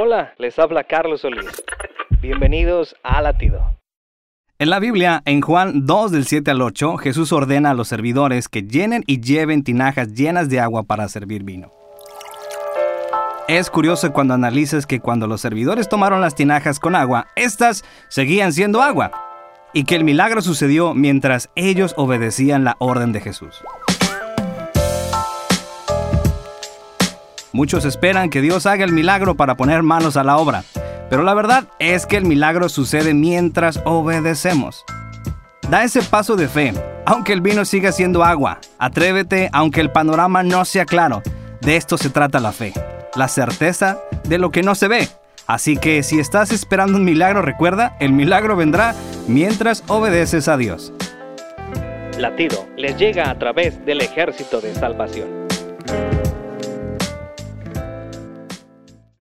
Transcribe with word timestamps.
Hola, 0.00 0.32
les 0.38 0.56
habla 0.60 0.84
Carlos 0.84 1.22
Solís. 1.22 1.44
Bienvenidos 2.22 2.94
a 3.02 3.20
Latido. 3.20 3.80
En 4.60 4.70
la 4.70 4.78
Biblia, 4.78 5.22
en 5.24 5.40
Juan 5.40 5.86
2 5.86 6.12
del 6.12 6.24
7 6.24 6.52
al 6.52 6.62
8, 6.62 6.98
Jesús 6.98 7.32
ordena 7.32 7.70
a 7.70 7.74
los 7.74 7.88
servidores 7.88 8.48
que 8.48 8.62
llenen 8.62 9.02
y 9.08 9.20
lleven 9.20 9.64
tinajas 9.64 10.12
llenas 10.12 10.48
de 10.48 10.60
agua 10.60 10.84
para 10.84 11.08
servir 11.08 11.42
vino. 11.42 11.72
Es 13.48 13.70
curioso 13.70 14.12
cuando 14.12 14.34
analizas 14.34 14.86
que 14.86 15.00
cuando 15.00 15.26
los 15.26 15.40
servidores 15.40 15.88
tomaron 15.88 16.20
las 16.20 16.36
tinajas 16.36 16.78
con 16.78 16.94
agua, 16.94 17.26
éstas 17.34 17.84
seguían 18.06 18.52
siendo 18.52 18.80
agua, 18.82 19.10
y 19.72 19.82
que 19.82 19.96
el 19.96 20.04
milagro 20.04 20.42
sucedió 20.42 20.94
mientras 20.94 21.50
ellos 21.56 21.94
obedecían 21.96 22.62
la 22.62 22.76
orden 22.78 23.10
de 23.10 23.20
Jesús. 23.20 23.64
Muchos 27.58 27.84
esperan 27.84 28.30
que 28.30 28.40
Dios 28.40 28.66
haga 28.66 28.84
el 28.84 28.92
milagro 28.92 29.34
para 29.34 29.56
poner 29.56 29.82
manos 29.82 30.16
a 30.16 30.22
la 30.22 30.36
obra, 30.36 30.62
pero 31.10 31.24
la 31.24 31.34
verdad 31.34 31.64
es 31.80 32.06
que 32.06 32.16
el 32.16 32.24
milagro 32.24 32.68
sucede 32.68 33.14
mientras 33.14 33.80
obedecemos. 33.84 34.84
Da 35.68 35.82
ese 35.82 36.02
paso 36.02 36.36
de 36.36 36.46
fe, 36.46 36.72
aunque 37.04 37.32
el 37.32 37.40
vino 37.40 37.64
siga 37.64 37.90
siendo 37.90 38.22
agua. 38.22 38.60
Atrévete 38.78 39.50
aunque 39.52 39.80
el 39.80 39.90
panorama 39.90 40.44
no 40.44 40.64
sea 40.64 40.84
claro. 40.84 41.20
De 41.60 41.74
esto 41.74 41.98
se 41.98 42.10
trata 42.10 42.38
la 42.38 42.52
fe, 42.52 42.72
la 43.16 43.26
certeza 43.26 43.98
de 44.22 44.38
lo 44.38 44.52
que 44.52 44.62
no 44.62 44.76
se 44.76 44.86
ve. 44.86 45.08
Así 45.48 45.76
que 45.76 46.04
si 46.04 46.20
estás 46.20 46.52
esperando 46.52 46.96
un 46.96 47.04
milagro, 47.04 47.42
recuerda, 47.42 47.96
el 47.98 48.12
milagro 48.12 48.54
vendrá 48.54 48.94
mientras 49.26 49.82
obedeces 49.88 50.46
a 50.46 50.56
Dios. 50.56 50.92
Latido 52.18 52.68
les 52.76 52.96
llega 52.96 53.28
a 53.28 53.36
través 53.36 53.84
del 53.84 54.00
ejército 54.00 54.60
de 54.60 54.76
salvación. 54.76 55.48